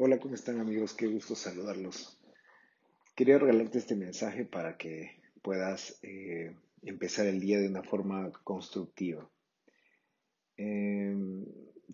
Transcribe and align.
Hola, 0.00 0.20
¿cómo 0.20 0.36
están 0.36 0.60
amigos? 0.60 0.94
Qué 0.94 1.08
gusto 1.08 1.34
saludarlos. 1.34 2.16
Quería 3.16 3.36
regalarte 3.36 3.78
este 3.78 3.96
mensaje 3.96 4.44
para 4.44 4.76
que 4.76 5.20
puedas 5.42 5.98
eh, 6.04 6.54
empezar 6.82 7.26
el 7.26 7.40
día 7.40 7.58
de 7.58 7.66
una 7.66 7.82
forma 7.82 8.30
constructiva. 8.44 9.28
Em, 10.56 11.44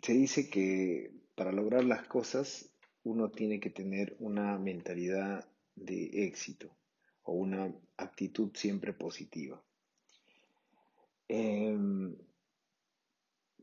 se 0.02 0.12
dice 0.12 0.50
que 0.50 1.12
para 1.34 1.50
lograr 1.50 1.82
las 1.86 2.06
cosas 2.06 2.70
uno 3.04 3.30
tiene 3.30 3.58
que 3.58 3.70
tener 3.70 4.16
una 4.18 4.58
mentalidad 4.58 5.48
de 5.74 6.26
éxito 6.26 6.76
o 7.22 7.32
una 7.32 7.74
actitud 7.96 8.50
siempre 8.52 8.92
positiva. 8.92 9.64
Em, 11.26 12.14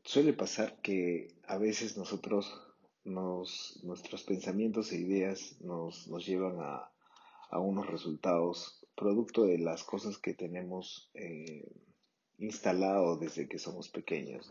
suele 0.02 0.32
pasar 0.32 0.80
que 0.82 1.28
a 1.46 1.58
veces 1.58 1.96
nosotros 1.96 2.71
nuestros 3.04 4.22
pensamientos 4.22 4.92
e 4.92 5.00
ideas 5.00 5.56
nos, 5.60 6.06
llevan 6.24 6.58
a, 6.60 6.88
unos 7.58 7.86
resultados 7.86 8.80
producto 8.94 9.44
de 9.44 9.58
las 9.58 9.84
cosas 9.84 10.16
que 10.18 10.32
tenemos 10.32 11.10
eh, 11.14 11.70
instalado 12.38 13.18
desde 13.18 13.48
que 13.48 13.58
somos 13.58 13.88
pequeños. 13.88 14.50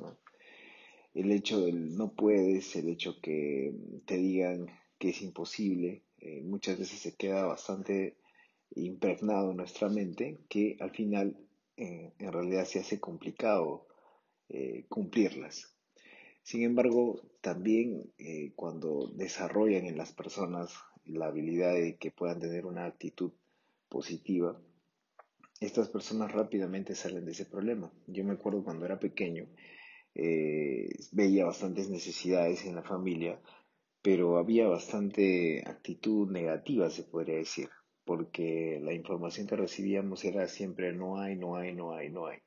El 1.14 1.32
hecho 1.32 1.62
del 1.62 1.98
no 1.98 2.14
puedes, 2.14 2.76
el 2.76 2.90
hecho 2.90 3.20
que 3.20 3.74
te 4.06 4.18
digan 4.18 4.68
que 5.00 5.10
es 5.10 5.22
imposible, 5.22 6.04
eh, 6.20 6.42
muchas 6.44 6.78
veces 6.78 7.00
se 7.00 7.16
queda 7.16 7.46
bastante 7.46 8.18
impregnado 8.76 9.52
en 9.52 9.58
nuestra 9.58 9.90
mente 9.90 10.38
que 10.48 10.78
al 10.80 10.92
final 10.92 11.38
eh, 11.78 12.14
en 12.20 12.32
realidad 12.32 12.66
se 12.66 12.80
hace 12.80 13.00
complicado 13.00 13.88
cumplirlas. 14.90 15.74
Sin 16.44 16.64
embargo, 16.64 17.22
también 17.42 18.12
eh, 18.18 18.54
cuando 18.56 19.12
desarrollan 19.16 19.86
en 19.86 19.98
las 19.98 20.12
personas 20.12 20.74
la 21.06 21.28
habilidad 21.28 21.74
de 21.74 21.98
que 21.98 22.12
puedan 22.12 22.40
tener 22.40 22.66
una 22.66 22.86
actitud 22.86 23.32
positiva, 23.90 24.60
estas 25.60 25.90
personas 25.90 26.32
rápidamente 26.32 26.96
salen 26.96 27.26
de 27.26 27.32
ese 27.32 27.46
problema. 27.46 27.92
Yo 28.08 28.24
me 28.24 28.34
acuerdo 28.34 28.64
cuando 28.64 28.86
era 28.86 29.00
pequeño, 29.00 29.48
eh, 30.16 30.90
veía 31.12 31.46
bastantes 31.46 31.90
necesidades 31.90 32.66
en 32.66 32.76
la 32.76 32.84
familia, 32.84 33.40
pero 34.02 34.38
había 34.38 34.68
bastante 34.68 35.64
actitud 35.68 36.30
negativa, 36.32 36.90
se 36.90 37.04
podría 37.04 37.36
decir, 37.38 37.70
porque 38.04 38.80
la 38.82 38.94
información 38.94 39.46
que 39.46 39.56
recibíamos 39.56 40.26
era 40.26 40.48
siempre 40.48 40.94
no 40.94 41.20
hay, 41.20 41.36
no 41.36 41.56
hay, 41.56 41.74
no 41.74 41.94
hay, 41.94 42.10
no 42.10 42.26
hay. 42.26 42.40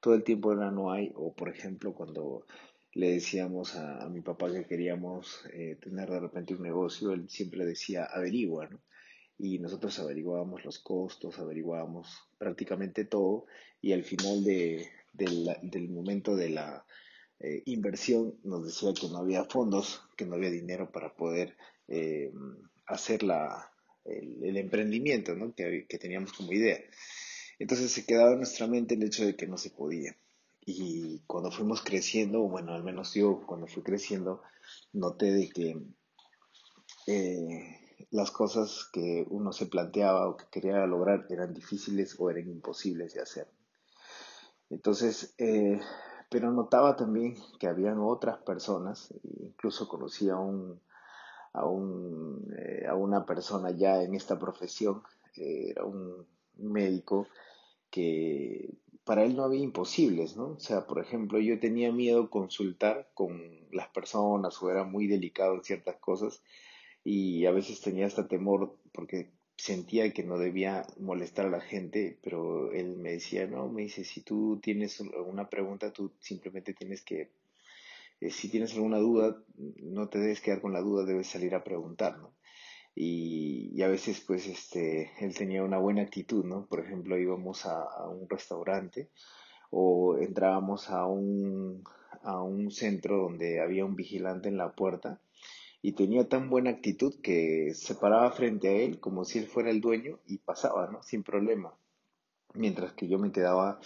Todo 0.00 0.14
el 0.14 0.24
tiempo 0.24 0.52
era 0.52 0.70
no 0.70 0.90
hay, 0.90 1.12
o 1.14 1.34
por 1.34 1.50
ejemplo 1.50 1.92
cuando 1.92 2.46
le 2.94 3.12
decíamos 3.12 3.74
a, 3.76 4.08
mi 4.08 4.20
papá 4.20 4.52
que 4.52 4.66
queríamos 4.66 5.40
eh, 5.52 5.76
tener 5.80 6.10
de 6.10 6.20
repente 6.20 6.54
un 6.54 6.62
negocio, 6.62 7.12
él 7.12 7.28
siempre 7.28 7.64
decía 7.64 8.04
averigua, 8.04 8.68
¿no? 8.68 8.80
Y 9.38 9.58
nosotros 9.58 9.98
averiguábamos 9.98 10.64
los 10.64 10.78
costos, 10.78 11.38
averiguábamos 11.38 12.28
prácticamente 12.38 13.04
todo 13.04 13.46
y 13.80 13.92
al 13.92 14.04
final 14.04 14.44
de, 14.44 14.88
del 15.14 15.88
momento 15.88 16.36
de 16.36 16.50
la 16.50 16.84
eh, 17.40 17.62
inversión 17.66 18.38
nos 18.44 18.64
decía 18.64 18.92
que 18.94 19.08
no 19.08 19.18
había 19.18 19.44
fondos, 19.44 20.02
que 20.16 20.26
no 20.26 20.36
había 20.36 20.50
dinero 20.50 20.92
para 20.92 21.14
poder 21.16 21.56
eh, 21.88 22.30
hacer 22.86 23.24
la, 23.24 23.72
el, 24.04 24.56
emprendimiento 24.56 25.34
¿no? 25.34 25.54
que, 25.54 25.86
que 25.88 25.98
teníamos 25.98 26.32
como 26.34 26.52
idea. 26.52 26.78
Entonces 27.58 27.90
se 27.90 28.04
quedaba 28.04 28.32
en 28.32 28.38
nuestra 28.38 28.66
mente 28.66 28.94
el 28.94 29.02
hecho 29.02 29.24
de 29.24 29.34
que 29.34 29.46
no 29.46 29.56
se 29.56 29.70
podía. 29.70 30.14
Y 30.64 31.20
cuando 31.26 31.50
fuimos 31.50 31.82
creciendo, 31.82 32.40
bueno, 32.42 32.72
al 32.72 32.84
menos 32.84 33.14
yo 33.14 33.42
cuando 33.46 33.66
fui 33.66 33.82
creciendo, 33.82 34.42
noté 34.92 35.32
de 35.32 35.48
que 35.48 35.76
eh, 37.06 38.06
las 38.10 38.30
cosas 38.30 38.88
que 38.92 39.26
uno 39.28 39.52
se 39.52 39.66
planteaba 39.66 40.28
o 40.28 40.36
que 40.36 40.46
quería 40.50 40.86
lograr 40.86 41.26
eran 41.30 41.52
difíciles 41.52 42.14
o 42.18 42.30
eran 42.30 42.48
imposibles 42.48 43.14
de 43.14 43.22
hacer. 43.22 43.48
Entonces, 44.70 45.34
eh, 45.38 45.80
pero 46.30 46.50
notaba 46.52 46.96
también 46.96 47.36
que 47.58 47.66
habían 47.66 47.98
otras 47.98 48.38
personas, 48.38 49.12
incluso 49.40 49.88
conocí 49.88 50.30
a, 50.30 50.36
un, 50.36 50.80
a, 51.52 51.66
un, 51.66 52.54
eh, 52.56 52.86
a 52.86 52.94
una 52.94 53.26
persona 53.26 53.70
ya 53.72 54.02
en 54.02 54.14
esta 54.14 54.38
profesión, 54.38 55.02
era 55.34 55.84
un 55.84 56.26
médico 56.56 57.26
que 57.90 58.74
para 59.04 59.24
él 59.24 59.36
no 59.36 59.44
había 59.44 59.62
imposibles, 59.62 60.36
¿no? 60.36 60.52
O 60.52 60.60
sea, 60.60 60.86
por 60.86 61.00
ejemplo, 61.00 61.40
yo 61.40 61.58
tenía 61.58 61.90
miedo 61.92 62.30
consultar 62.30 63.10
con 63.14 63.40
las 63.72 63.88
personas 63.88 64.62
o 64.62 64.70
era 64.70 64.84
muy 64.84 65.06
delicado 65.06 65.54
en 65.54 65.64
ciertas 65.64 65.96
cosas 65.96 66.42
y 67.04 67.46
a 67.46 67.50
veces 67.52 67.80
tenía 67.80 68.06
hasta 68.06 68.28
temor 68.28 68.76
porque 68.92 69.30
sentía 69.56 70.12
que 70.12 70.22
no 70.24 70.38
debía 70.38 70.86
molestar 70.98 71.46
a 71.46 71.50
la 71.50 71.60
gente, 71.60 72.18
pero 72.22 72.72
él 72.72 72.96
me 72.96 73.12
decía, 73.12 73.46
no, 73.46 73.68
me 73.68 73.82
dice, 73.82 74.04
si 74.04 74.22
tú 74.22 74.60
tienes 74.62 75.00
alguna 75.00 75.48
pregunta, 75.48 75.92
tú 75.92 76.12
simplemente 76.20 76.74
tienes 76.74 77.02
que, 77.02 77.30
eh, 78.20 78.30
si 78.30 78.48
tienes 78.48 78.74
alguna 78.74 78.98
duda, 78.98 79.42
no 79.56 80.08
te 80.08 80.18
debes 80.18 80.40
quedar 80.40 80.60
con 80.60 80.72
la 80.72 80.80
duda, 80.80 81.04
debes 81.04 81.28
salir 81.28 81.54
a 81.54 81.64
preguntar, 81.64 82.18
¿no? 82.18 82.34
Y, 82.94 83.82
a 83.82 83.88
veces 83.88 84.20
pues 84.20 84.46
este, 84.46 85.12
él 85.20 85.34
tenía 85.34 85.64
una 85.64 85.78
buena 85.78 86.02
actitud, 86.02 86.44
¿no? 86.44 86.66
Por 86.66 86.80
ejemplo, 86.80 87.18
íbamos 87.18 87.66
a, 87.66 88.08
un 88.08 88.28
restaurante 88.28 89.08
o 89.70 90.18
entrábamos 90.18 90.90
a 90.90 91.06
un, 91.06 91.82
a 92.22 92.42
un 92.42 92.70
centro 92.70 93.18
donde 93.18 93.60
había 93.60 93.84
un 93.84 93.96
vigilante 93.96 94.48
en 94.48 94.58
la 94.58 94.72
puerta 94.72 95.20
y 95.80 95.92
tenía 95.92 96.28
tan 96.28 96.48
buena 96.50 96.70
actitud 96.70 97.14
que 97.22 97.72
se 97.74 97.94
paraba 97.94 98.30
frente 98.30 98.68
a 98.68 98.72
él 98.72 99.00
como 99.00 99.24
si 99.24 99.38
él 99.38 99.46
fuera 99.46 99.70
el 99.70 99.80
dueño 99.80 100.20
y 100.26 100.38
pasaba, 100.38 100.88
¿no? 100.90 101.02
Sin 101.02 101.22
problema. 101.22 101.74
Mientras 102.54 102.92
que 102.92 103.08
yo 103.08 103.18
me 103.18 103.32
quedaba 103.32 103.80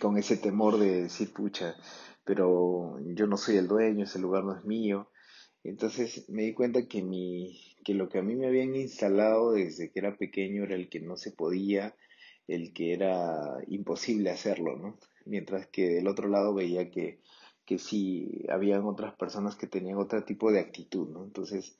con 0.00 0.18
ese 0.18 0.36
temor 0.36 0.78
de 0.78 1.02
decir, 1.04 1.32
pucha, 1.32 1.76
pero 2.24 2.98
yo 3.14 3.26
no 3.26 3.36
soy 3.36 3.56
el 3.56 3.68
dueño, 3.68 4.04
ese 4.04 4.18
lugar 4.18 4.44
no 4.44 4.54
es 4.56 4.64
mío. 4.64 5.08
Entonces 5.68 6.28
me 6.28 6.42
di 6.42 6.54
cuenta 6.54 6.86
que, 6.86 7.02
mi, 7.02 7.60
que 7.84 7.94
lo 7.94 8.08
que 8.08 8.18
a 8.18 8.22
mí 8.22 8.36
me 8.36 8.46
habían 8.46 8.74
instalado 8.76 9.52
desde 9.52 9.90
que 9.90 9.98
era 9.98 10.16
pequeño 10.16 10.64
era 10.64 10.76
el 10.76 10.88
que 10.88 11.00
no 11.00 11.16
se 11.16 11.32
podía, 11.32 11.96
el 12.46 12.72
que 12.72 12.92
era 12.92 13.58
imposible 13.66 14.30
hacerlo, 14.30 14.76
¿no? 14.76 14.98
Mientras 15.24 15.66
que 15.66 15.88
del 15.88 16.06
otro 16.06 16.28
lado 16.28 16.54
veía 16.54 16.90
que, 16.90 17.20
que 17.64 17.78
sí 17.78 18.44
habían 18.48 18.84
otras 18.84 19.14
personas 19.14 19.56
que 19.56 19.66
tenían 19.66 19.98
otro 19.98 20.24
tipo 20.24 20.52
de 20.52 20.60
actitud, 20.60 21.08
¿no? 21.08 21.24
Entonces, 21.24 21.76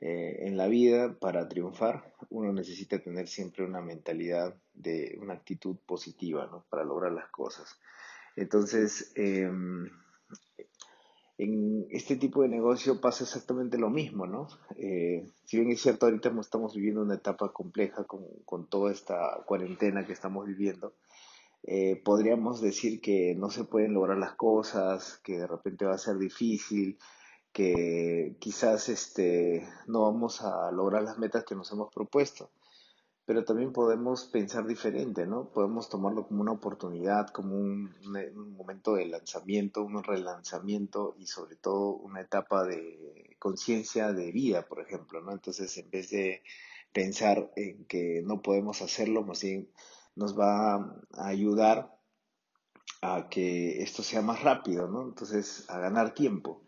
eh, 0.00 0.46
en 0.46 0.56
la 0.56 0.66
vida, 0.66 1.18
para 1.18 1.48
triunfar, 1.48 2.12
uno 2.28 2.52
necesita 2.52 2.98
tener 2.98 3.28
siempre 3.28 3.64
una 3.64 3.80
mentalidad 3.80 4.54
de 4.74 5.16
una 5.20 5.34
actitud 5.34 5.76
positiva, 5.86 6.46
¿no? 6.50 6.66
Para 6.68 6.84
lograr 6.84 7.12
las 7.12 7.30
cosas. 7.30 7.78
Entonces, 8.36 9.12
em, 9.14 9.88
en 11.42 11.86
este 11.90 12.16
tipo 12.16 12.42
de 12.42 12.48
negocio 12.48 13.00
pasa 13.00 13.24
exactamente 13.24 13.76
lo 13.78 13.90
mismo, 13.90 14.26
¿no? 14.26 14.48
Eh, 14.76 15.26
si 15.44 15.58
bien 15.58 15.70
es 15.70 15.80
cierto, 15.80 16.06
ahorita 16.06 16.32
estamos 16.40 16.74
viviendo 16.74 17.02
una 17.02 17.16
etapa 17.16 17.52
compleja 17.52 18.04
con, 18.04 18.24
con 18.44 18.68
toda 18.68 18.92
esta 18.92 19.42
cuarentena 19.46 20.06
que 20.06 20.12
estamos 20.12 20.46
viviendo, 20.46 20.94
eh, 21.64 22.00
podríamos 22.04 22.60
decir 22.60 23.00
que 23.00 23.34
no 23.36 23.50
se 23.50 23.64
pueden 23.64 23.94
lograr 23.94 24.18
las 24.18 24.34
cosas, 24.34 25.20
que 25.24 25.38
de 25.38 25.46
repente 25.46 25.84
va 25.84 25.94
a 25.94 25.98
ser 25.98 26.16
difícil, 26.18 26.98
que 27.52 28.36
quizás 28.38 28.88
este, 28.88 29.68
no 29.86 30.02
vamos 30.02 30.42
a 30.42 30.70
lograr 30.70 31.02
las 31.02 31.18
metas 31.18 31.44
que 31.44 31.54
nos 31.54 31.70
hemos 31.72 31.92
propuesto 31.92 32.50
pero 33.32 33.46
también 33.46 33.72
podemos 33.72 34.24
pensar 34.24 34.66
diferente, 34.66 35.24
¿no? 35.24 35.48
Podemos 35.48 35.88
tomarlo 35.88 36.26
como 36.28 36.42
una 36.42 36.52
oportunidad, 36.52 37.28
como 37.28 37.56
un, 37.56 37.90
momento 38.58 38.96
de 38.96 39.06
lanzamiento, 39.06 39.82
un 39.82 40.04
relanzamiento 40.04 41.14
y 41.18 41.26
sobre 41.26 41.56
todo 41.56 41.94
una 41.94 42.20
etapa 42.20 42.64
de 42.64 43.34
conciencia 43.38 44.12
de 44.12 44.30
vida, 44.32 44.68
por 44.68 44.82
ejemplo, 44.82 45.22
¿no? 45.22 45.32
Entonces, 45.32 45.74
en 45.78 45.88
vez 45.88 46.10
de 46.10 46.42
pensar 46.92 47.50
en 47.56 47.86
que 47.86 48.20
no 48.22 48.42
podemos 48.42 48.82
hacerlo, 48.82 49.22
más 49.22 49.40
bien 49.42 49.70
nos 50.14 50.38
va 50.38 50.74
a 50.74 51.26
ayudar 51.26 51.90
a 53.00 53.30
que 53.30 53.82
esto 53.82 54.02
sea 54.02 54.20
más 54.20 54.42
rápido, 54.42 54.88
¿no? 54.88 55.04
Entonces, 55.04 55.64
a 55.70 55.78
ganar 55.78 56.12
tiempo 56.12 56.60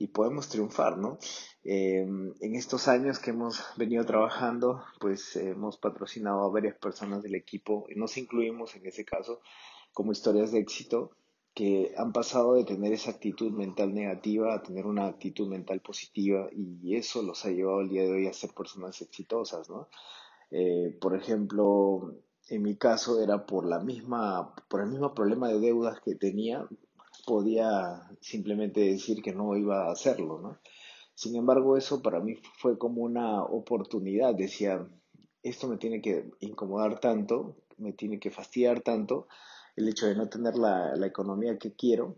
y 0.00 0.08
podemos 0.08 0.48
triunfar, 0.48 0.96
¿no? 0.96 1.18
Eh, 1.62 2.00
en 2.00 2.54
estos 2.56 2.88
años 2.88 3.18
que 3.18 3.30
hemos 3.30 3.62
venido 3.76 4.04
trabajando, 4.06 4.82
pues 4.98 5.36
hemos 5.36 5.76
patrocinado 5.76 6.42
a 6.42 6.48
varias 6.48 6.74
personas 6.76 7.22
del 7.22 7.34
equipo 7.34 7.84
y 7.90 7.96
nos 7.96 8.16
incluimos 8.16 8.74
en 8.76 8.86
ese 8.86 9.04
caso 9.04 9.40
como 9.92 10.12
historias 10.12 10.52
de 10.52 10.60
éxito 10.60 11.10
que 11.52 11.92
han 11.98 12.14
pasado 12.14 12.54
de 12.54 12.64
tener 12.64 12.94
esa 12.94 13.10
actitud 13.10 13.52
mental 13.52 13.92
negativa 13.92 14.54
a 14.54 14.62
tener 14.62 14.86
una 14.86 15.06
actitud 15.06 15.48
mental 15.48 15.80
positiva 15.80 16.48
y 16.50 16.96
eso 16.96 17.20
los 17.22 17.44
ha 17.44 17.50
llevado 17.50 17.82
el 17.82 17.90
día 17.90 18.04
de 18.04 18.12
hoy 18.12 18.26
a 18.26 18.32
ser 18.32 18.54
personas 18.54 19.02
exitosas, 19.02 19.68
¿no? 19.68 19.88
Eh, 20.50 20.96
por 20.98 21.14
ejemplo, 21.14 22.14
en 22.48 22.62
mi 22.62 22.74
caso 22.76 23.22
era 23.22 23.44
por 23.44 23.66
la 23.66 23.80
misma, 23.80 24.54
por 24.68 24.80
el 24.80 24.88
mismo 24.88 25.12
problema 25.12 25.48
de 25.48 25.60
deudas 25.60 26.00
que 26.00 26.14
tenía, 26.14 26.66
podía 27.20 28.02
simplemente 28.20 28.80
decir 28.80 29.22
que 29.22 29.32
no 29.32 29.56
iba 29.56 29.86
a 29.86 29.92
hacerlo, 29.92 30.40
¿no? 30.40 30.58
Sin 31.14 31.36
embargo, 31.36 31.76
eso 31.76 32.02
para 32.02 32.20
mí 32.20 32.36
fue 32.58 32.78
como 32.78 33.02
una 33.02 33.42
oportunidad. 33.42 34.34
Decía, 34.34 34.86
esto 35.42 35.68
me 35.68 35.76
tiene 35.76 36.00
que 36.00 36.30
incomodar 36.40 36.98
tanto, 37.00 37.56
me 37.76 37.92
tiene 37.92 38.18
que 38.18 38.30
fastidiar 38.30 38.80
tanto 38.80 39.28
el 39.76 39.88
hecho 39.88 40.06
de 40.06 40.16
no 40.16 40.28
tener 40.28 40.56
la, 40.56 40.96
la 40.96 41.06
economía 41.06 41.58
que 41.58 41.74
quiero 41.74 42.16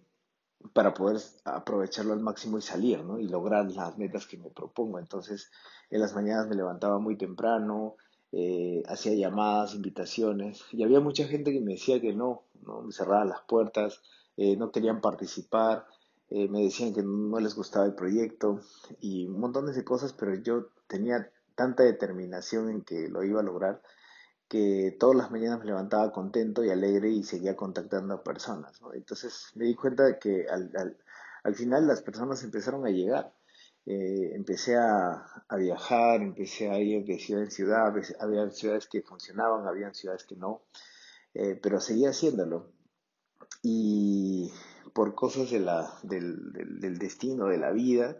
para 0.72 0.94
poder 0.94 1.20
aprovecharlo 1.44 2.12
al 2.12 2.20
máximo 2.20 2.58
y 2.58 2.62
salir, 2.62 3.04
¿no? 3.04 3.19
Y 3.19 3.28
lograr 3.28 3.70
las 3.72 3.99
metas 3.99 4.26
que 4.26 4.38
me 4.38 4.50
propongo. 4.50 4.99
Entonces, 4.99 5.50
en 5.90 6.00
las 6.00 6.14
mañanas 6.14 6.49
me 6.49 6.56
levantaba 6.56 6.99
muy 6.99 7.16
temprano, 7.16 7.96
eh, 8.31 8.82
hacía 8.87 9.14
llamadas, 9.14 9.75
invitaciones, 9.75 10.62
y 10.72 10.82
había 10.82 11.00
mucha 11.00 11.26
gente 11.26 11.52
que 11.52 11.60
me 11.60 11.72
decía 11.72 12.00
que 12.00 12.12
no, 12.12 12.44
¿no? 12.62 12.82
Me 12.82 12.93
cerraban 12.93 13.28
las 13.28 13.43
puertas, 13.43 14.00
eh, 14.37 14.56
no 14.56 14.70
querían 14.73 15.00
participar, 15.00 15.87
eh, 16.31 16.49
me 16.49 16.62
decían 16.62 16.94
que 16.94 17.02
no 17.02 17.38
les 17.40 17.55
gustaba 17.55 17.84
el 17.84 17.94
proyecto 17.94 18.61
y 19.00 19.29
montón 19.29 19.67
de 19.67 19.84
cosas, 19.84 20.14
pero 20.14 20.34
yo 20.34 20.69
tenía 20.87 21.31
tanta 21.55 21.82
determinación 21.82 22.70
en 22.70 22.82
que 22.82 23.08
lo 23.11 23.23
iba 23.23 23.40
a 23.40 23.44
lograr 23.44 23.82
que 24.49 24.96
todas 24.99 25.17
las 25.17 25.31
mañanas 25.31 25.61
me 25.61 25.67
levantaba 25.67 26.12
contento 26.12 26.64
y 26.64 26.70
alegre 26.70 27.11
y 27.11 27.23
seguía 27.23 27.56
contactando 27.56 28.14
a 28.14 28.23
personas. 28.23 28.81
Entonces 28.94 29.50
me 29.55 29.67
di 29.67 29.75
cuenta 29.75 30.05
de 30.05 30.19
que 30.19 30.46
al, 30.49 30.70
al, 30.76 30.96
al, 31.44 31.55
final 31.55 31.87
las 31.87 32.02
personas 32.02 32.43
empezaron 32.43 32.87
a 32.87 32.90
llegar. 32.90 33.32
Eh, 33.85 34.32
empecé 34.35 34.76
a, 34.76 35.26
a, 35.49 35.56
viajar, 35.56 36.23
empecé 36.23 36.70
a 36.70 36.78
ir 36.78 37.05
de 37.05 37.19
ciudad 37.19 37.43
en 37.44 37.50
ciudad, 37.50 37.94
había 38.20 38.49
ciudades 38.50 38.87
que 38.88 39.02
funcionaban, 39.02 39.67
había 39.67 39.93
ciudades 39.93 40.25
que 40.25 40.37
no, 40.37 40.62
pero 41.32 41.81
seguía 41.81 42.11
haciéndolo. 42.11 42.70
Y 43.62 44.53
por 44.93 45.14
cosas 45.14 45.50
de 45.50 45.61
la, 45.61 45.99
del, 46.03 46.53
del, 46.53 46.81
del 46.81 46.99
destino, 46.99 47.47
de 47.47 47.59
la 47.59 47.70
vida, 47.70 48.17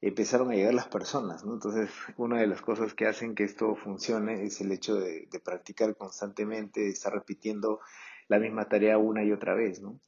empezaron 0.00 0.50
a 0.50 0.54
llegar 0.54 0.74
las 0.74 0.88
personas, 0.88 1.44
¿no? 1.44 1.54
Entonces, 1.54 1.90
una 2.16 2.40
de 2.40 2.46
las 2.46 2.62
cosas 2.62 2.94
que 2.94 3.06
hacen 3.06 3.34
que 3.34 3.44
esto 3.44 3.74
funcione 3.76 4.44
es 4.44 4.60
el 4.60 4.72
hecho 4.72 4.96
de, 4.96 5.28
practicar 5.44 5.96
constantemente, 5.96 6.80
de 6.80 6.90
estar 6.90 7.12
repitiendo 7.12 7.80
la 8.28 8.38
misma 8.38 8.68
tarea 8.68 8.98
una 8.98 9.24
y 9.24 9.32
otra 9.32 9.54
vez, 9.54 9.80
¿no? 9.80 10.00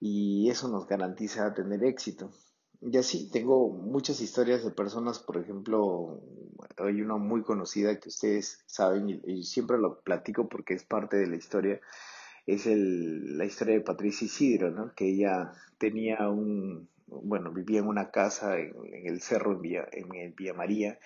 Y 0.00 0.48
eso 0.50 0.68
nos 0.68 0.86
garantiza 0.86 1.54
tener 1.54 1.84
éxito. 1.84 2.30
Y 2.80 2.96
así, 2.96 3.28
tengo 3.30 3.70
muchas 3.70 4.20
historias 4.20 4.64
de 4.64 4.70
personas, 4.70 5.18
por 5.18 5.36
ejemplo, 5.36 6.22
hay 6.76 7.00
una 7.02 7.16
muy 7.16 7.42
conocida 7.42 7.98
que 7.98 8.08
ustedes 8.08 8.62
saben 8.66 9.08
y, 9.08 9.20
y 9.26 9.42
siempre 9.42 9.78
lo 9.78 10.00
platico 10.00 10.48
porque 10.48 10.74
es 10.74 10.84
parte 10.84 11.16
de 11.16 11.26
la 11.26 11.36
historia, 11.36 11.80
es 12.48 12.66
el, 12.66 13.36
la 13.36 13.44
historia 13.44 13.74
de 13.74 13.82
Patricia 13.82 14.24
Isidro, 14.24 14.70
¿no? 14.70 14.94
Que 14.94 15.06
ella 15.06 15.52
tenía 15.76 16.28
un, 16.30 16.88
bueno, 17.06 17.52
vivía 17.52 17.80
en 17.80 17.86
una 17.86 18.10
casa 18.10 18.58
en, 18.58 18.74
el 19.04 19.20
cerro 19.20 19.52
en 19.52 19.60
Villa, 19.60 19.86
en, 19.92 20.34
Villa 20.34 20.54
María 20.54 20.98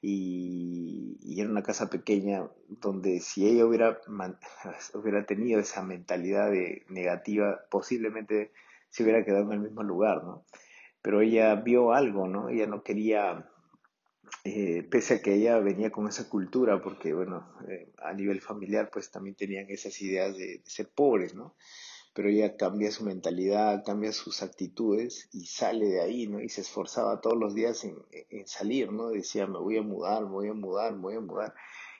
y, 0.00 1.18
y, 1.20 1.40
era 1.40 1.50
una 1.50 1.64
casa 1.64 1.90
pequeña 1.90 2.48
donde 2.68 3.18
si 3.18 3.48
ella 3.48 3.66
hubiera, 3.66 3.98
hubiera 4.94 5.26
tenido 5.26 5.58
esa 5.58 5.82
mentalidad 5.82 6.52
de 6.52 6.84
negativa, 6.88 7.62
posiblemente 7.68 8.52
se 8.88 9.02
hubiera 9.02 9.24
quedado 9.24 9.46
en 9.46 9.52
el 9.52 9.60
mismo 9.60 9.82
lugar, 9.82 10.22
¿no? 10.22 10.44
Pero 11.02 11.20
ella 11.20 11.56
vio 11.56 11.92
algo, 11.92 12.28
¿no? 12.28 12.48
Ella 12.48 12.68
no 12.68 12.84
quería, 12.84 13.48
eh, 14.46 14.84
pese 14.84 15.14
a 15.14 15.22
que 15.22 15.34
ella 15.34 15.58
venía 15.58 15.90
con 15.90 16.06
esa 16.06 16.28
cultura, 16.28 16.80
porque, 16.80 17.12
bueno, 17.12 17.52
eh, 17.68 17.92
a 17.98 18.12
nivel 18.12 18.40
familiar, 18.40 18.90
pues 18.92 19.10
también 19.10 19.34
tenían 19.34 19.66
esas 19.68 20.00
ideas 20.00 20.36
de, 20.36 20.62
ser 20.64 20.88
pobres, 20.88 21.34
¿no? 21.34 21.56
pero 22.14 22.30
ella 22.30 22.56
cambia 22.56 22.90
su 22.92 23.04
mentalidad, 23.04 23.84
cambia 23.84 24.10
sus 24.10 24.42
actitudes 24.42 25.28
y 25.32 25.44
sale 25.46 25.86
de 25.86 26.00
ahí, 26.00 26.26
¿no? 26.28 26.40
Y 26.40 26.48
se 26.48 26.62
esforzaba 26.62 27.20
todos 27.20 27.36
los 27.36 27.54
días 27.54 27.84
en, 27.84 28.46
salir, 28.46 28.90
¿no? 28.90 29.10
Decía, 29.10 29.46
me 29.46 29.58
voy 29.58 29.76
a 29.76 29.82
mudar, 29.82 30.22
me 30.22 30.30
voy 30.30 30.48
a 30.48 30.54
mudar, 30.54 30.94
me 30.94 31.02
voy 31.02 31.16
a 31.16 31.20
mudar. 31.20 31.54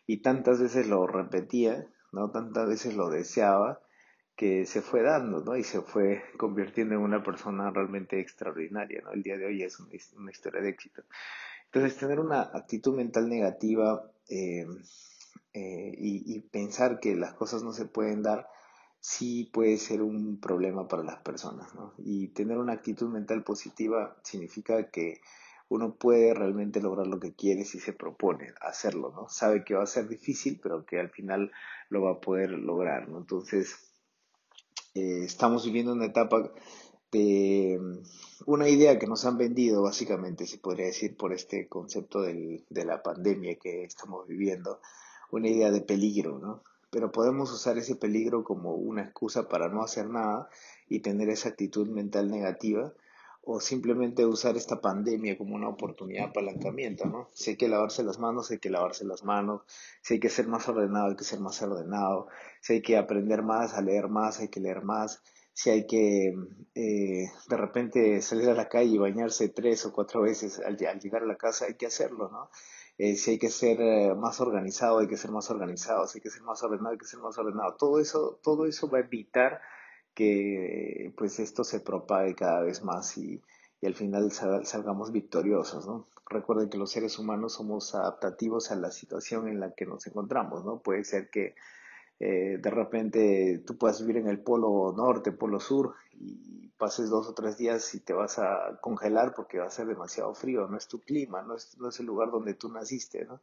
Y 0.06 0.22
tantas 0.22 0.58
veces 0.58 0.86
lo 0.86 1.06
repetía, 1.06 1.86
¿no? 2.12 2.30
Tantas 2.30 2.66
veces 2.66 2.94
lo 2.94 3.10
deseaba 3.10 3.82
que 4.36 4.64
se 4.64 4.80
fue 4.80 5.02
dando, 5.02 5.44
¿no? 5.44 5.54
Y 5.54 5.64
se 5.64 5.82
fue 5.82 6.22
convirtiendo 6.38 6.94
en 6.94 7.00
una 7.00 7.22
persona 7.22 7.70
realmente 7.70 8.18
extraordinaria, 8.18 9.02
¿no? 9.02 9.12
El 9.12 9.22
día 9.22 9.36
de 9.36 9.44
hoy 9.44 9.62
es 9.62 9.78
una, 9.80 10.30
historia 10.30 10.62
de 10.62 10.70
éxito. 10.70 11.02
Entonces, 11.66 11.98
tener 11.98 12.20
una 12.20 12.42
actitud 12.42 12.94
mental 12.94 13.28
negativa 13.28 14.10
eh, 14.28 14.66
eh, 15.52 15.94
y, 15.98 16.40
pensar 16.40 17.00
que 17.00 17.14
las 17.14 17.34
cosas 17.34 17.62
no 17.62 17.72
se 17.72 17.86
pueden 17.86 18.22
dar, 18.22 18.48
sí 19.00 19.50
puede 19.52 19.78
ser 19.78 20.02
un 20.02 20.40
problema 20.40 20.88
para 20.88 21.02
las 21.02 21.18
personas, 21.18 21.74
¿no? 21.74 21.94
Y 21.98 22.28
tener 22.28 22.58
una 22.58 22.74
actitud 22.74 23.08
mental 23.08 23.42
positiva 23.42 24.16
significa 24.22 24.90
que 24.90 25.20
uno 25.68 25.94
puede 25.94 26.34
realmente 26.34 26.80
lograr 26.80 27.06
lo 27.06 27.18
que 27.20 27.34
quiere 27.34 27.64
si 27.64 27.80
se 27.80 27.92
propone 27.92 28.52
hacerlo, 28.60 29.12
¿no? 29.14 29.28
Sabe 29.28 29.64
que 29.64 29.74
va 29.74 29.82
a 29.82 29.86
ser 29.86 30.08
difícil, 30.08 30.60
pero 30.62 30.84
que 30.84 31.00
al 31.00 31.10
final 31.10 31.50
lo 31.88 32.02
va 32.02 32.12
a 32.12 32.20
poder 32.20 32.50
lograr, 32.50 33.08
¿no? 33.08 33.18
Entonces, 33.18 33.92
eh, 34.94 35.24
estamos 35.24 35.64
viviendo 35.64 35.92
una 35.92 36.06
etapa 36.06 36.52
de 37.12 37.78
mm, 37.80 38.50
una 38.50 38.68
idea 38.68 38.98
que 38.98 39.06
nos 39.06 39.24
han 39.24 39.38
vendido, 39.38 39.82
básicamente, 39.82 40.46
se 40.46 40.58
podría 40.58 40.86
decir, 40.86 41.16
por 41.16 41.32
este 41.32 41.68
concepto 41.68 42.22
del, 42.22 42.64
de 42.70 42.84
la 42.84 43.02
pandemia 43.02 43.56
que 43.56 43.84
estamos 43.84 44.26
viviendo, 44.26 44.80
una 45.30 45.48
idea 45.48 45.70
de 45.70 45.80
peligro, 45.80 46.38
¿no? 46.38 46.62
pero 46.90 47.12
podemos 47.12 47.52
usar 47.52 47.76
ese 47.78 47.96
peligro 47.96 48.44
como 48.44 48.74
una 48.74 49.02
excusa 49.02 49.48
para 49.48 49.68
no 49.68 49.82
hacer 49.82 50.08
nada 50.08 50.48
y 50.88 51.00
tener 51.00 51.28
esa 51.28 51.50
actitud 51.50 51.88
mental 51.88 52.30
negativa 52.30 52.92
o 53.42 53.60
simplemente 53.60 54.24
usar 54.24 54.56
esta 54.56 54.80
pandemia 54.80 55.36
como 55.38 55.54
una 55.54 55.68
oportunidad 55.68 56.24
de 56.24 56.28
apalancamiento, 56.30 57.04
¿no? 57.04 57.28
Si 57.32 57.50
hay 57.50 57.56
que 57.56 57.68
lavarse 57.68 58.02
las 58.02 58.18
manos, 58.18 58.50
hay 58.50 58.58
que 58.58 58.70
lavarse 58.70 59.04
las 59.04 59.24
manos, 59.24 59.60
si 60.00 60.14
hay 60.14 60.20
que 60.20 60.30
ser 60.30 60.48
más 60.48 60.68
ordenado, 60.68 61.10
hay 61.10 61.16
que 61.16 61.24
ser 61.24 61.38
más 61.38 61.60
ordenado, 61.62 62.28
si 62.60 62.72
hay 62.72 62.82
que 62.82 62.96
aprender 62.96 63.42
más, 63.42 63.74
a 63.74 63.82
leer 63.82 64.08
más, 64.08 64.40
hay 64.40 64.48
que 64.48 64.60
leer 64.60 64.82
más, 64.82 65.22
si 65.56 65.70
hay 65.70 65.86
que 65.86 66.34
eh, 66.74 67.30
de 67.48 67.56
repente 67.56 68.20
salir 68.20 68.50
a 68.50 68.54
la 68.54 68.68
calle 68.68 68.90
y 68.90 68.98
bañarse 68.98 69.48
tres 69.48 69.86
o 69.86 69.92
cuatro 69.92 70.20
veces 70.20 70.60
al, 70.60 70.76
llegar 70.76 71.22
a 71.22 71.26
la 71.26 71.38
casa, 71.38 71.64
hay 71.64 71.76
que 71.76 71.86
hacerlo, 71.86 72.28
¿no? 72.30 72.50
Eh, 72.98 73.16
si 73.16 73.30
hay 73.32 73.38
que 73.38 73.48
ser 73.48 73.80
eh, 73.80 74.14
más 74.14 74.38
organizado, 74.42 74.98
hay 74.98 75.08
que 75.08 75.16
ser 75.16 75.30
más 75.30 75.50
organizado, 75.50 76.06
si 76.06 76.18
hay 76.18 76.22
que 76.22 76.28
ser 76.28 76.42
más 76.42 76.62
ordenado, 76.62 76.90
hay 76.90 76.98
que 76.98 77.06
ser 77.06 77.20
más 77.20 77.38
ordenado. 77.38 77.74
Todo 77.76 78.00
eso, 78.00 78.38
todo 78.42 78.66
eso 78.66 78.90
va 78.90 78.98
a 78.98 79.00
evitar 79.00 79.62
que 80.14 81.14
pues 81.16 81.38
esto 81.38 81.64
se 81.64 81.80
propague 81.80 82.34
cada 82.34 82.60
vez 82.60 82.84
más 82.84 83.16
y 83.16 83.40
al 83.82 83.94
final 83.94 84.30
salgamos 84.32 85.10
victoriosos, 85.10 85.86
¿no? 85.86 86.06
Recuerden 86.28 86.68
que 86.68 86.76
los 86.76 86.90
seres 86.90 87.18
humanos 87.18 87.54
somos 87.54 87.94
adaptativos 87.94 88.70
a 88.72 88.76
la 88.76 88.90
situación 88.90 89.48
en 89.48 89.60
la 89.60 89.72
que 89.74 89.86
nos 89.86 90.06
encontramos, 90.06 90.66
¿no? 90.66 90.80
Puede 90.82 91.04
ser 91.04 91.30
que 91.30 91.54
eh, 92.18 92.58
de 92.60 92.70
repente 92.70 93.62
tú 93.66 93.76
puedas 93.76 94.00
vivir 94.00 94.18
en 94.18 94.28
el 94.28 94.40
polo 94.42 94.92
norte, 94.96 95.32
polo 95.32 95.60
sur 95.60 95.94
y 96.12 96.68
pases 96.78 97.10
dos 97.10 97.28
o 97.28 97.34
tres 97.34 97.56
días 97.56 97.94
y 97.94 98.00
te 98.00 98.12
vas 98.12 98.38
a 98.38 98.78
congelar 98.80 99.34
porque 99.34 99.58
va 99.58 99.66
a 99.66 99.70
ser 99.70 99.86
demasiado 99.86 100.34
frío, 100.34 100.66
no 100.68 100.76
es 100.76 100.88
tu 100.88 101.00
clima, 101.00 101.42
no 101.42 101.56
es, 101.56 101.76
no 101.78 101.88
es 101.88 102.00
el 102.00 102.06
lugar 102.06 102.30
donde 102.30 102.54
tú 102.54 102.70
naciste, 102.70 103.24
¿no? 103.24 103.40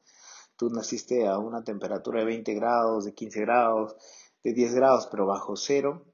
Tú 0.55 0.69
naciste 0.69 1.27
a 1.27 1.39
una 1.39 1.63
temperatura 1.63 2.19
de 2.19 2.25
20 2.25 2.53
grados, 2.53 3.05
de 3.05 3.13
15 3.13 3.41
grados, 3.41 3.95
de 4.43 4.53
10 4.53 4.75
grados, 4.75 5.07
pero 5.09 5.25
bajo 5.25 5.55
cero 5.55 6.05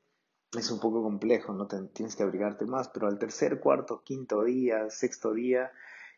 es 0.57 0.71
un 0.71 0.79
poco 0.79 1.03
complejo, 1.03 1.53
¿no? 1.53 1.67
tienes 1.67 2.15
que 2.15 2.23
abrigarte 2.23 2.65
más, 2.65 2.89
pero 2.89 3.07
al 3.07 3.19
tercer, 3.19 3.59
cuarto, 3.59 4.01
quinto 4.03 4.43
día, 4.43 4.89
sexto 4.89 5.33
día, 5.33 5.71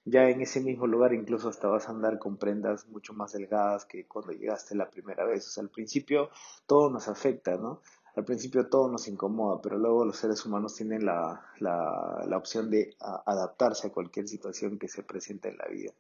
ya 0.06 0.30
en 0.30 0.42
ese 0.42 0.62
mismo 0.62 0.88
lugar 0.88 1.14
incluso 1.14 1.50
hasta 1.50 1.68
vas 1.68 1.88
a 1.88 1.92
andar 1.92 2.18
con 2.18 2.38
prendas 2.38 2.88
mucho 2.88 3.14
más 3.14 3.34
delgadas 3.34 3.86
que 3.86 4.06
cuando 4.08 4.32
llegaste 4.32 4.76
la 4.76 4.90
primera 4.90 5.26
vez. 5.26 5.48
O 5.48 5.52
sea, 5.52 5.64
al 5.64 5.70
principio 5.70 6.30
todo 6.66 6.90
nos 6.90 7.08
afecta, 7.08 7.58
¿no? 7.58 7.82
Al 8.16 8.26
principio 8.26 8.68
todo 8.68 8.90
nos 8.90 9.08
incomoda, 9.08 9.62
pero 9.62 9.78
luego 9.78 10.04
los 10.04 10.18
seres 10.18 10.46
humanos 10.46 10.76
tienen 10.76 11.06
la, 11.06 11.46
la, 11.60 12.26
la 12.28 12.38
opción 12.38 12.70
de 12.70 12.96
adaptarse 13.00 13.88
a 13.88 13.92
cualquier 13.92 14.28
situación 14.28 14.78
que 14.78 14.90
se 14.90 15.04
presente 15.04 15.50
en 15.50 15.58
la 15.58 15.68
vida. 15.68 15.94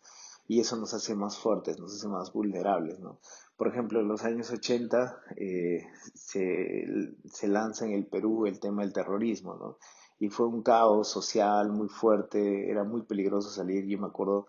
Y 0.47 0.59
eso 0.59 0.75
nos 0.75 0.93
hace 0.93 1.15
más 1.15 1.37
fuertes, 1.37 1.79
nos 1.79 1.95
hace 1.95 2.09
más 2.09 2.33
vulnerables, 2.33 2.99
¿no? 2.99 3.19
Por 3.55 3.69
ejemplo, 3.69 4.01
en 4.01 4.07
los 4.07 4.23
años 4.23 4.49
80 4.49 5.21
eh, 5.37 5.87
se, 6.13 7.13
se 7.25 7.47
lanza 7.47 7.85
en 7.85 7.93
el 7.93 8.05
Perú 8.07 8.45
el 8.47 8.59
tema 8.59 8.81
del 8.81 8.91
terrorismo, 8.91 9.55
¿no? 9.55 9.77
Y 10.21 10.29
fue 10.29 10.45
un 10.45 10.61
caos 10.61 11.07
social 11.07 11.71
muy 11.71 11.89
fuerte, 11.89 12.69
era 12.69 12.83
muy 12.83 13.01
peligroso 13.01 13.49
salir, 13.49 13.87
yo 13.87 13.97
me 13.97 14.05
acuerdo 14.05 14.45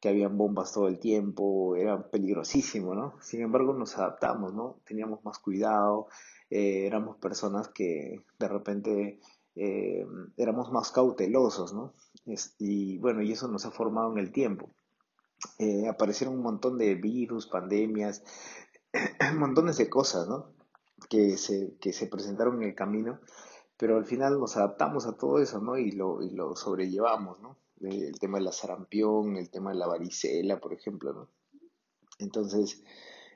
que 0.00 0.08
habían 0.08 0.38
bombas 0.38 0.72
todo 0.72 0.86
el 0.86 1.00
tiempo, 1.00 1.74
era 1.74 2.10
peligrosísimo, 2.10 2.94
¿no? 2.94 3.14
Sin 3.20 3.40
embargo 3.40 3.74
nos 3.74 3.98
adaptamos, 3.98 4.54
¿no? 4.54 4.78
Teníamos 4.86 5.24
más 5.24 5.40
cuidado, 5.40 6.06
eh, 6.48 6.86
éramos 6.86 7.16
personas 7.16 7.66
que 7.70 8.24
de 8.38 8.48
repente 8.48 9.18
eh, 9.56 10.06
éramos 10.36 10.70
más 10.70 10.92
cautelosos, 10.92 11.74
¿no? 11.74 11.94
y 12.58 12.98
bueno, 12.98 13.22
y 13.22 13.32
eso 13.32 13.48
nos 13.48 13.66
ha 13.66 13.72
formado 13.72 14.12
en 14.12 14.18
el 14.18 14.30
tiempo. 14.30 14.70
Eh, 15.58 15.88
aparecieron 15.88 16.36
un 16.36 16.42
montón 16.42 16.78
de 16.78 16.94
virus, 16.94 17.48
pandemias, 17.48 18.22
montones 19.36 19.76
de 19.76 19.90
cosas, 19.90 20.28
¿no? 20.28 20.52
Que 21.10 21.36
se, 21.36 21.76
que 21.80 21.92
se 21.92 22.06
presentaron 22.06 22.62
en 22.62 22.68
el 22.68 22.74
camino 22.76 23.20
pero 23.76 23.96
al 23.96 24.04
final 24.04 24.38
nos 24.38 24.56
adaptamos 24.56 25.06
a 25.06 25.16
todo 25.16 25.40
eso, 25.40 25.60
¿no? 25.60 25.76
Y 25.78 25.92
lo, 25.92 26.22
y 26.22 26.30
lo 26.30 26.56
sobrellevamos, 26.56 27.40
¿no? 27.40 27.56
el 27.80 28.18
tema 28.18 28.38
de 28.38 28.44
la 28.44 28.52
sarampión, 28.52 29.36
el 29.36 29.50
tema 29.50 29.70
de 29.70 29.78
la 29.78 29.86
varicela, 29.86 30.58
por 30.58 30.72
ejemplo, 30.72 31.12
¿no? 31.12 31.28
Entonces, 32.18 32.82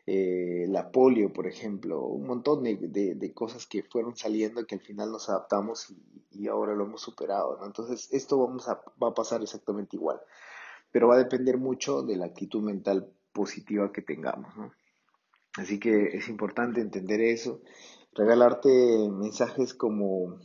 eh, 0.07 0.67
la 0.69 0.91
polio, 0.91 1.33
por 1.33 1.47
ejemplo, 1.47 2.03
un 2.03 2.27
montón 2.27 2.63
de, 2.65 3.33
cosas 3.35 3.67
que 3.67 3.83
fueron 3.83 4.17
saliendo 4.17 4.67
que 4.67 4.77
al 4.77 4.81
final 4.81 5.13
nos 5.13 5.29
adaptamos 5.29 5.95
y, 6.31 6.49
ahora 6.49 6.75
lo 6.75 6.85
hemos 6.85 7.03
superado, 7.03 7.59
¿no? 7.59 7.67
Entonces, 7.67 8.09
esto 8.13 8.39
vamos 8.39 8.69
a, 8.69 8.83
va 9.03 9.09
a 9.09 9.15
pasar 9.15 9.43
exactamente 9.43 9.97
igual, 9.97 10.21
pero 10.91 11.09
va 11.09 11.17
a 11.17 11.19
depender 11.19 11.59
mucho 11.59 12.03
de 12.03 12.17
la 12.17 12.27
actitud 12.27 12.63
mental 12.63 13.13
positiva 13.33 13.93
que 13.93 14.03
tengamos, 14.03 14.57
¿no? 14.57 14.73
Así 15.57 15.79
que 15.79 16.17
es 16.17 16.29
importante 16.29 16.81
entender 16.81 17.21
eso, 17.21 17.61
regalarte 18.13 19.09
mensajes 19.11 19.75
como 19.75 20.41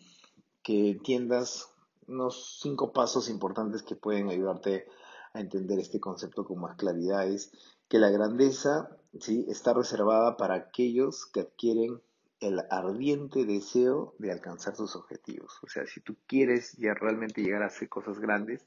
que 0.64 0.92
entiendas 0.92 1.70
unos 2.08 2.60
cinco 2.62 2.94
pasos 2.94 3.30
importantes 3.30 3.84
que 3.84 3.96
pueden 3.96 4.30
ayudarte 4.30 4.88
a 5.34 5.40
entender 5.40 5.80
este 5.80 6.00
concepto 6.00 6.46
con 6.46 6.62
más 6.62 6.78
claridad 6.78 7.28
es 7.28 7.52
que 7.88 8.00
la 8.00 8.10
grandeza 8.10 8.90
¿sí? 9.20 9.46
está 9.50 9.74
reservada 9.74 10.38
para 10.38 10.56
aquellos 10.56 11.26
que 11.26 11.42
adquieren 11.42 12.02
el 12.40 12.62
ardiente 12.70 13.46
deseo 13.46 14.14
de 14.20 14.32
alcanzar 14.32 14.76
sus 14.76 14.96
objetivos. 14.96 15.58
O 15.64 15.68
sea, 15.68 15.86
si 15.86 16.02
tú 16.02 16.18
quieres 16.28 16.74
ya 16.78 16.94
realmente 16.94 17.42
llegar 17.42 17.64
a 17.64 17.68
hacer 17.68 17.90
cosas 17.90 18.20
grandes, 18.20 18.66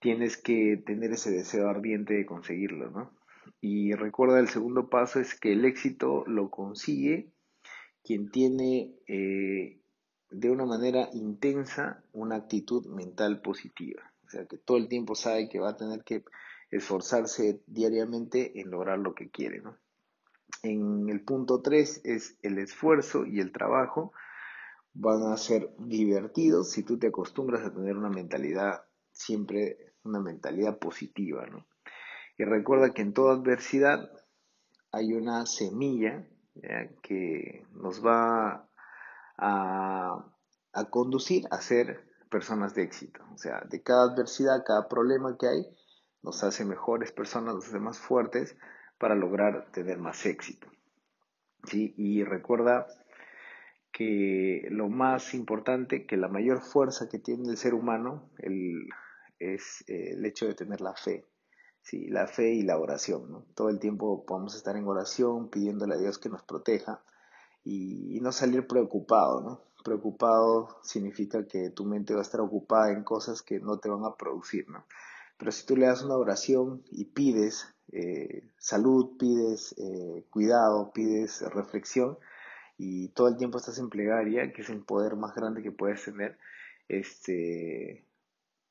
tienes 0.00 0.36
que 0.36 0.82
tener 0.84 1.12
ese 1.12 1.30
deseo 1.30 1.68
ardiente 1.68 2.14
de 2.14 2.26
conseguirlo, 2.26 2.90
¿no? 2.90 3.10
Y 3.60 3.92
recuerda, 3.92 4.40
el 4.40 4.48
segundo 4.48 4.88
paso 4.88 5.20
es 5.20 5.38
que 5.38 5.52
el 5.52 5.64
éxito 5.64 6.24
lo 6.26 6.50
consigue 6.50 7.33
quien 8.04 8.30
tiene 8.30 8.94
eh, 9.08 9.80
de 10.30 10.50
una 10.50 10.66
manera 10.66 11.08
intensa 11.14 12.04
una 12.12 12.36
actitud 12.36 12.86
mental 12.86 13.40
positiva. 13.40 14.12
O 14.26 14.28
sea, 14.28 14.46
que 14.46 14.58
todo 14.58 14.76
el 14.76 14.88
tiempo 14.88 15.14
sabe 15.14 15.48
que 15.48 15.58
va 15.58 15.70
a 15.70 15.76
tener 15.76 16.04
que 16.04 16.22
esforzarse 16.70 17.62
diariamente 17.66 18.60
en 18.60 18.70
lograr 18.70 18.98
lo 18.98 19.14
que 19.14 19.30
quiere. 19.30 19.60
¿no? 19.60 19.78
En 20.62 21.08
el 21.08 21.22
punto 21.22 21.62
3 21.62 22.02
es 22.04 22.36
el 22.42 22.58
esfuerzo 22.58 23.24
y 23.26 23.40
el 23.40 23.52
trabajo 23.52 24.12
van 24.92 25.22
a 25.22 25.36
ser 25.36 25.70
divertidos 25.78 26.70
si 26.70 26.82
tú 26.82 26.98
te 26.98 27.08
acostumbras 27.08 27.64
a 27.64 27.72
tener 27.72 27.96
una 27.96 28.10
mentalidad, 28.10 28.84
siempre 29.12 29.94
una 30.02 30.20
mentalidad 30.20 30.78
positiva. 30.78 31.46
¿no? 31.46 31.66
Y 32.36 32.44
recuerda 32.44 32.92
que 32.92 33.02
en 33.02 33.14
toda 33.14 33.34
adversidad 33.34 34.10
hay 34.90 35.14
una 35.14 35.46
semilla 35.46 36.28
que 37.02 37.66
nos 37.72 38.04
va 38.04 38.68
a, 39.36 40.24
a 40.72 40.90
conducir 40.90 41.44
a 41.50 41.60
ser 41.60 42.04
personas 42.30 42.74
de 42.74 42.82
éxito. 42.82 43.24
O 43.32 43.38
sea, 43.38 43.60
de 43.68 43.82
cada 43.82 44.12
adversidad, 44.12 44.64
cada 44.66 44.88
problema 44.88 45.36
que 45.38 45.46
hay, 45.46 45.66
nos 46.22 46.42
hace 46.42 46.64
mejores 46.64 47.12
personas, 47.12 47.54
nos 47.54 47.68
hace 47.68 47.78
más 47.78 47.98
fuertes 47.98 48.56
para 48.98 49.14
lograr 49.14 49.70
tener 49.72 49.98
más 49.98 50.24
éxito. 50.26 50.68
¿Sí? 51.64 51.94
Y 51.96 52.24
recuerda 52.24 52.86
que 53.92 54.66
lo 54.70 54.88
más 54.88 55.34
importante, 55.34 56.06
que 56.06 56.16
la 56.16 56.28
mayor 56.28 56.60
fuerza 56.60 57.08
que 57.08 57.20
tiene 57.20 57.48
el 57.48 57.56
ser 57.56 57.74
humano 57.74 58.28
es 59.38 59.84
eh, 59.86 60.14
el 60.14 60.26
hecho 60.26 60.46
de 60.46 60.54
tener 60.54 60.80
la 60.80 60.94
fe. 60.94 61.24
¿Sí? 61.84 62.08
La 62.08 62.26
fe 62.26 62.54
y 62.54 62.62
la 62.62 62.78
oración. 62.78 63.30
¿no? 63.30 63.46
Todo 63.54 63.68
el 63.68 63.78
tiempo 63.78 64.24
podemos 64.26 64.56
estar 64.56 64.76
en 64.76 64.88
oración 64.88 65.48
pidiéndole 65.50 65.94
a 65.94 65.98
Dios 65.98 66.18
que 66.18 66.28
nos 66.28 66.42
proteja 66.42 67.02
y, 67.62 68.18
no 68.20 68.32
salir 68.32 68.66
preocupado. 68.66 69.40
¿no? 69.42 69.60
Preocupado 69.84 70.80
significa 70.82 71.46
que 71.46 71.70
tu 71.70 71.84
mente 71.84 72.14
va 72.14 72.20
a 72.20 72.22
estar 72.22 72.40
ocupada 72.40 72.90
en 72.90 73.04
cosas 73.04 73.42
que 73.42 73.60
no 73.60 73.78
te 73.78 73.88
van 73.88 74.04
a 74.04 74.16
producir. 74.16 74.68
¿no? 74.68 74.84
Pero 75.38 75.52
si 75.52 75.66
tú 75.66 75.76
le 75.76 75.86
das 75.86 76.02
una 76.02 76.16
oración 76.16 76.82
y 76.90 77.04
pides 77.04 77.68
eh, 77.92 78.50
salud, 78.58 79.16
pides 79.18 79.74
eh, 79.78 80.24
cuidado, 80.30 80.90
pides 80.92 81.42
reflexión 81.42 82.18
y 82.78 83.08
todo 83.10 83.28
el 83.28 83.36
tiempo 83.36 83.58
estás 83.58 83.78
en 83.78 83.90
plegaria, 83.90 84.52
que 84.52 84.62
es 84.62 84.70
el 84.70 84.82
poder 84.82 85.16
más 85.16 85.34
grande 85.34 85.62
que 85.62 85.70
puedes 85.70 86.04
tener, 86.04 86.38
este, 86.88 88.04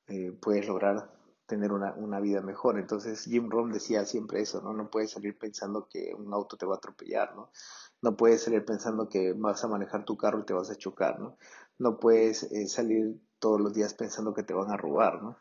eh, 0.08 0.32
puedes 0.41 0.67
lograr 0.67 1.10
tener 1.53 1.72
una, 1.72 1.93
una, 1.93 2.19
vida 2.19 2.41
mejor. 2.41 2.79
Entonces 2.79 3.24
Jim 3.25 3.50
Rohn 3.50 3.72
decía 3.72 4.05
siempre 4.05 4.41
eso, 4.41 4.62
¿no? 4.62 4.74
No 4.74 4.89
puedes 4.89 5.12
salir 5.12 5.38
pensando 5.38 5.88
que 5.89 6.13
un 6.17 6.33
auto 6.33 6.57
te 6.57 6.65
va 6.65 6.75
a 6.75 6.77
atropellar, 6.77 7.36
¿no? 7.36 7.50
No 8.01 8.17
puedes 8.17 8.43
salir 8.43 8.65
pensando 8.65 9.07
que 9.07 9.33
vas 9.33 9.63
a 9.63 9.67
manejar 9.67 10.03
tu 10.03 10.17
carro 10.17 10.39
y 10.39 10.45
te 10.45 10.53
vas 10.53 10.69
a 10.69 10.75
chocar, 10.75 11.19
¿no? 11.19 11.38
No 11.77 12.00
puedes 12.00 12.48
salir 12.72 13.22
todos 13.39 13.62
los 13.62 13.74
días 13.74 13.93
pensando 13.93 14.33
que 14.33 14.43
te 14.43 14.53
van 14.53 14.72
a 14.72 14.77
robar, 14.77 15.22
¿no? 15.22 15.38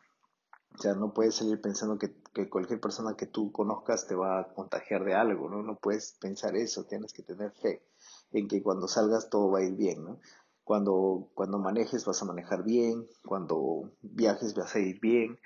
O 0.75 0.79
sea, 0.79 0.95
no 0.95 1.13
puedes 1.13 1.35
salir 1.35 1.61
pensando 1.61 1.99
que, 1.99 2.15
cualquier 2.49 2.81
persona 2.81 3.15
que 3.17 3.27
tú 3.27 3.53
conozcas 3.53 4.07
te 4.07 4.15
va 4.15 4.41
a 4.41 4.49
contagiar 4.55 5.05
de 5.05 5.15
algo, 5.15 5.49
¿no? 5.49 5.63
No 5.63 5.77
puedes 5.77 6.17
pensar 6.21 6.57
eso, 6.57 6.85
tienes 6.85 7.13
que 7.13 7.23
tener 7.23 7.53
fe 7.53 7.85
en 8.33 8.49
que 8.49 8.63
cuando 8.63 8.89
salgas 8.89 9.29
todo 9.29 9.51
va 9.51 9.59
a 9.59 9.65
ir 9.65 9.75
bien, 9.75 10.05
¿no? 10.05 10.21
Cuando, 10.65 11.31
cuando 11.35 11.59
manejes 11.59 12.05
vas 12.05 12.23
a 12.23 12.25
manejar 12.25 12.63
bien, 12.63 13.07
cuando 13.27 13.93
viajes 14.01 14.55
vas 14.55 14.75
a 14.75 14.79
ir 14.79 15.01
bien, 15.01 15.39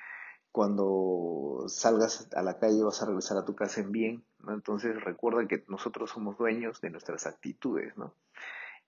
cuando 0.56 1.66
salgas 1.68 2.30
a 2.34 2.40
la 2.40 2.58
calle 2.58 2.82
vas 2.82 3.02
a 3.02 3.04
regresar 3.04 3.36
a 3.36 3.44
tu 3.44 3.54
casa 3.54 3.82
en 3.82 3.92
bien. 3.92 4.24
Entonces 4.48 4.98
recuerda 5.04 5.46
que 5.46 5.62
nosotros 5.68 6.08
somos 6.08 6.38
dueños 6.38 6.80
de 6.80 6.88
nuestras 6.88 7.26
actitudes, 7.26 7.94
¿no? 7.98 8.14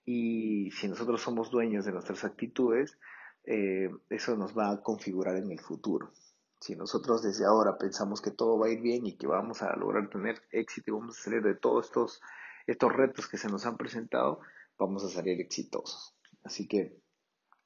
Y 0.07 0.71
si 0.71 0.89
nosotros 0.89 1.21
somos 1.21 1.51
dueños 1.51 1.85
de 1.85 1.93
nuestras 1.93 2.25
actitudes, 2.25 2.99
eh, 3.45 3.91
eso 4.09 4.35
nos 4.35 4.57
va 4.57 4.71
a 4.71 4.81
configurar 4.81 5.37
en 5.37 5.51
el 5.51 5.61
futuro. 5.61 6.11
Si 6.59 6.75
nosotros 6.75 7.23
desde 7.23 7.45
ahora 7.45 7.77
pensamos 7.77 8.23
que 8.23 8.31
todo 8.31 8.59
va 8.59 8.69
a 8.69 8.71
ir 8.71 8.81
bien 8.81 9.05
y 9.05 9.19
que 9.19 9.27
vamos 9.27 9.61
a 9.61 9.77
lograr 9.77 10.09
tener 10.09 10.41
éxito 10.51 10.91
y 10.91 10.95
vamos 10.95 11.19
a 11.19 11.23
salir 11.23 11.43
de 11.43 11.55
todos 11.55 11.85
estos, 11.85 12.23
estos 12.67 12.91
retos 12.95 13.29
que 13.29 13.37
se 13.37 13.51
nos 13.51 13.67
han 13.67 13.77
presentado, 13.77 14.41
vamos 14.79 15.05
a 15.05 15.11
salir 15.11 15.39
exitosos. 15.39 16.15
Así 16.45 16.67
que 16.67 16.97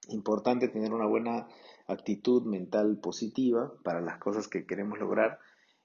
importante 0.09 0.66
tener 0.66 0.92
una 0.92 1.06
buena 1.06 1.47
actitud 1.87 2.45
mental 2.45 2.99
positiva 2.99 3.73
para 3.83 4.01
las 4.01 4.19
cosas 4.19 4.49
que 4.49 4.67
queremos 4.67 4.99
lograr. 4.99 5.39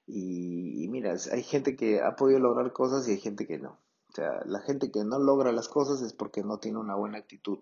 Y, 0.06 0.88
mira, 0.90 1.16
hay 1.32 1.44
gente 1.44 1.76
que 1.76 2.02
ha 2.02 2.16
podido 2.16 2.40
lograr 2.40 2.72
cosas 2.72 3.08
y 3.08 3.12
hay 3.12 3.20
gente 3.20 3.46
que 3.46 3.60
no. 3.60 3.80
O 4.10 4.16
sea, 4.16 4.42
la 4.46 4.60
gente 4.62 4.90
que 4.90 5.04
no 5.04 5.20
logra 5.20 5.52
las 5.52 5.68
cosas 5.68 6.02
es 6.02 6.14
porque 6.14 6.44
no 6.44 6.60
tiene 6.60 6.80
una 6.80 6.96
buena 6.96 7.18
actitud 7.18 7.60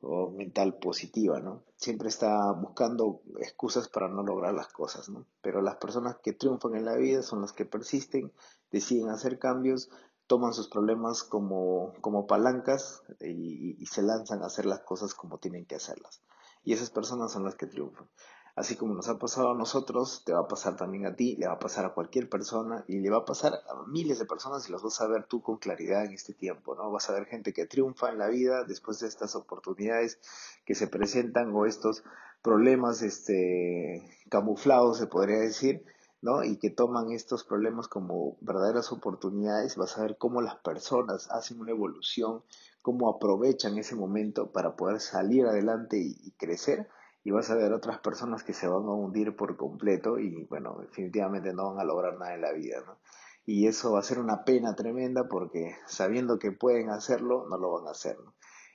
o 0.00 0.30
mental 0.30 0.78
positiva, 0.78 1.40
¿no? 1.40 1.64
Siempre 1.76 2.08
está 2.08 2.52
buscando 2.52 3.22
excusas 3.40 3.88
para 3.88 4.08
no 4.08 4.22
lograr 4.22 4.54
las 4.54 4.68
cosas, 4.68 5.08
¿no? 5.08 5.26
Pero 5.40 5.62
las 5.62 5.76
personas 5.76 6.16
que 6.22 6.32
triunfan 6.32 6.76
en 6.76 6.84
la 6.84 6.96
vida 6.96 7.22
son 7.22 7.40
las 7.40 7.52
que 7.52 7.64
persisten, 7.64 8.32
deciden 8.70 9.08
hacer 9.08 9.38
cambios, 9.38 9.90
toman 10.26 10.52
sus 10.52 10.68
problemas 10.68 11.22
como, 11.22 11.94
como 12.00 12.26
palancas 12.26 13.02
y 13.20 13.84
se 13.86 14.02
lanzan 14.02 14.42
a 14.42 14.46
hacer 14.46 14.66
las 14.66 14.80
cosas 14.80 15.14
como 15.14 15.38
tienen 15.38 15.66
que 15.66 15.76
hacerlas. 15.76 16.22
Y 16.64 16.72
esas 16.72 16.90
personas 16.90 17.32
son 17.32 17.44
las 17.44 17.54
que 17.54 17.66
triunfan. 17.66 18.08
Así 18.56 18.76
como 18.76 18.94
nos 18.94 19.08
ha 19.08 19.18
pasado 19.18 19.50
a 19.50 19.54
nosotros, 19.54 20.22
te 20.24 20.32
va 20.32 20.40
a 20.40 20.48
pasar 20.48 20.76
también 20.76 21.06
a 21.06 21.16
ti, 21.16 21.34
le 21.36 21.48
va 21.48 21.54
a 21.54 21.58
pasar 21.58 21.86
a 21.86 21.92
cualquier 21.92 22.28
persona 22.28 22.84
y 22.86 23.00
le 23.00 23.10
va 23.10 23.18
a 23.18 23.24
pasar 23.24 23.52
a 23.68 23.82
miles 23.88 24.20
de 24.20 24.26
personas 24.26 24.68
y 24.68 24.72
las 24.72 24.82
vas 24.82 25.00
a 25.00 25.08
ver 25.08 25.24
tú 25.24 25.42
con 25.42 25.58
claridad 25.58 26.04
en 26.04 26.12
este 26.12 26.34
tiempo, 26.34 26.76
¿no? 26.76 26.92
Vas 26.92 27.10
a 27.10 27.14
ver 27.14 27.26
gente 27.26 27.52
que 27.52 27.66
triunfa 27.66 28.10
en 28.10 28.18
la 28.18 28.28
vida 28.28 28.62
después 28.62 29.00
de 29.00 29.08
estas 29.08 29.34
oportunidades 29.34 30.20
que 30.64 30.76
se 30.76 30.86
presentan 30.86 31.52
o 31.52 31.66
estos 31.66 32.04
problemas 32.42 33.02
este, 33.02 34.08
camuflados, 34.28 34.98
se 34.98 35.08
podría 35.08 35.38
decir, 35.38 35.84
Y 36.44 36.56
que 36.56 36.70
toman 36.70 37.12
estos 37.12 37.44
problemas 37.44 37.86
como 37.88 38.36
verdaderas 38.40 38.92
oportunidades, 38.92 39.76
vas 39.76 39.98
a 39.98 40.02
ver 40.02 40.16
cómo 40.16 40.40
las 40.40 40.56
personas 40.56 41.30
hacen 41.30 41.60
una 41.60 41.72
evolución, 41.72 42.42
cómo 42.82 43.10
aprovechan 43.10 43.76
ese 43.78 43.94
momento 43.94 44.50
para 44.50 44.74
poder 44.74 45.00
salir 45.00 45.46
adelante 45.46 45.98
y 45.98 46.32
crecer 46.32 46.88
y 47.24 47.30
vas 47.30 47.50
a 47.50 47.54
ver 47.54 47.72
otras 47.72 47.98
personas 48.00 48.42
que 48.42 48.52
se 48.52 48.68
van 48.68 48.84
a 48.84 48.92
hundir 48.92 49.34
por 49.34 49.56
completo 49.56 50.18
y 50.18 50.44
bueno, 50.44 50.76
definitivamente 50.80 51.54
no 51.54 51.70
van 51.70 51.80
a 51.80 51.84
lograr 51.84 52.18
nada 52.18 52.34
en 52.34 52.42
la 52.42 52.52
vida. 52.52 52.82
Y 53.46 53.66
eso 53.66 53.92
va 53.92 54.00
a 54.00 54.02
ser 54.02 54.18
una 54.18 54.44
pena 54.44 54.74
tremenda 54.74 55.28
porque 55.28 55.74
sabiendo 55.86 56.38
que 56.38 56.52
pueden 56.52 56.90
hacerlo, 56.90 57.46
no 57.48 57.58
lo 57.58 57.72
van 57.72 57.88
a 57.88 57.92
hacer. 57.92 58.16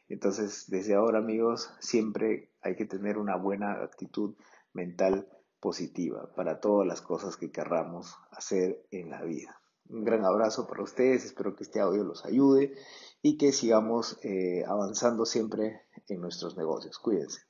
Entonces, 0.08 0.65
desde 0.68 0.96
ahora, 0.96 1.20
amigos, 1.20 1.72
siempre 1.79 2.51
hay 2.62 2.75
que 2.75 2.86
tener 2.86 3.20
una 3.20 3.36
buena 3.36 3.84
actitud 3.84 4.36
mental 4.74 5.27
positiva 5.59 6.31
para 6.35 6.59
todas 6.59 6.87
las 6.87 7.01
cosas 7.01 7.37
que 7.37 7.51
querramos 7.51 8.15
hacer 8.31 8.85
en 8.91 9.09
la 9.09 9.23
vida. 9.23 9.61
Un 9.89 10.03
gran 10.03 10.23
abrazo 10.23 10.67
para 10.67 10.83
ustedes, 10.83 11.25
espero 11.25 11.55
que 11.55 11.63
este 11.63 11.79
audio 11.79 12.03
los 12.03 12.25
ayude 12.25 12.75
y 13.21 13.37
que 13.37 13.51
sigamos 13.51 14.19
eh, 14.23 14.63
avanzando 14.67 15.25
siempre 15.25 15.81
en 16.07 16.21
nuestros 16.21 16.57
negocios. 16.57 16.99
Cuídense. 16.99 17.49